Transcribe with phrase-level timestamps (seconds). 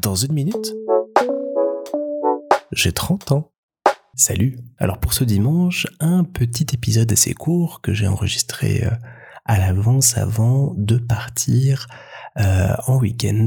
[0.00, 0.74] Dans une minute,
[2.72, 3.52] j'ai 30 ans.
[4.14, 8.90] Salut Alors pour ce dimanche, un petit épisode assez court que j'ai enregistré euh,
[9.44, 11.86] à l'avance avant de partir
[12.38, 13.46] euh, en week-end.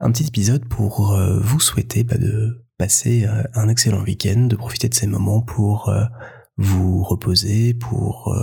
[0.00, 4.90] Un petit épisode pour euh, vous souhaiter bah, de passer un excellent week-end, de profiter
[4.90, 5.90] de ces moments pour
[6.58, 8.36] vous reposer, pour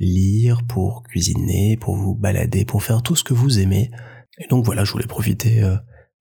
[0.00, 3.92] lire, pour cuisiner, pour vous balader, pour faire tout ce que vous aimez.
[4.38, 5.62] Et donc voilà, je voulais profiter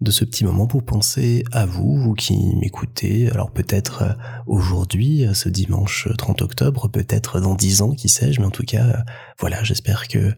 [0.06, 3.30] de ce petit moment pour penser à vous, vous qui m'écoutez.
[3.32, 4.14] Alors peut-être euh,
[4.48, 8.64] aujourd'hui, euh, ce dimanche 30 octobre, peut-être dans 10 ans, qui sais-je, mais en tout
[8.64, 9.04] cas,
[9.40, 10.34] voilà, j'espère que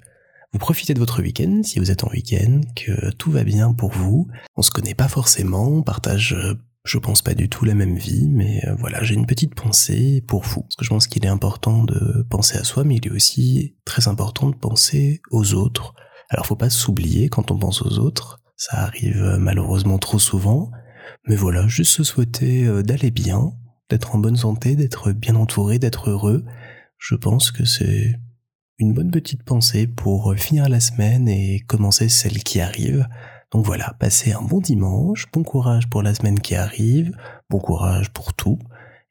[0.54, 3.92] vous profitez de votre week-end, si vous êtes en week-end, que tout va bien pour
[3.92, 4.28] vous.
[4.56, 6.36] On se connaît pas forcément, on partage
[6.88, 10.24] je pense pas du tout la même vie, mais euh, voilà, j'ai une petite pensée
[10.26, 10.62] pour vous.
[10.62, 13.76] Parce que je pense qu'il est important de penser à soi, mais il est aussi
[13.84, 15.94] très important de penser aux autres.
[16.30, 20.72] Alors faut pas s'oublier quand on pense aux autres, ça arrive euh, malheureusement trop souvent,
[21.28, 23.54] mais voilà, juste se souhaiter euh, d'aller bien,
[23.90, 26.44] d'être en bonne santé, d'être bien entouré, d'être heureux.
[26.98, 28.20] Je pense que c'est
[28.80, 33.08] une bonne petite pensée pour finir la semaine et commencer celle qui arrive.
[33.52, 37.16] Donc voilà, passez un bon dimanche, bon courage pour la semaine qui arrive,
[37.50, 38.60] bon courage pour tout,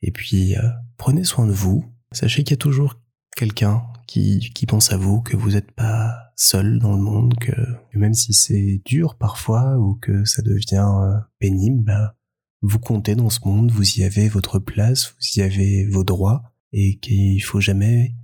[0.02, 1.84] et puis euh, prenez soin de vous.
[2.12, 3.00] Sachez qu'il y a toujours
[3.34, 6.05] quelqu'un qui, qui pense à vous, que vous n'êtes pas
[6.36, 7.52] seul dans le monde, que,
[7.94, 12.14] même si c'est dur parfois ou que ça devient euh, pénible, bah,
[12.62, 16.42] vous comptez dans ce monde, vous y avez votre place, vous y avez vos droits,
[16.72, 18.14] et qu'il faut jamais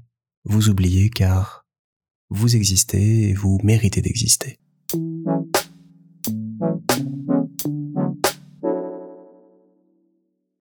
[0.44, 1.66] vous oublier car
[2.28, 4.58] vous existez et vous méritez d'exister.